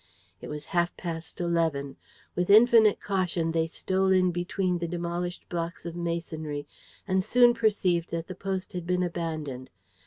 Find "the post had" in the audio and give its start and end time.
8.25-8.87